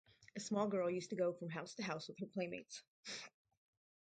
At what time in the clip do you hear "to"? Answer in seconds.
1.11-1.15, 1.75-1.83